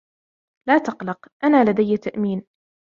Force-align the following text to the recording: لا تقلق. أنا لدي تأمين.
لا 0.67 0.77
تقلق. 0.77 1.27
أنا 1.43 1.63
لدي 1.69 1.97
تأمين. 1.97 2.45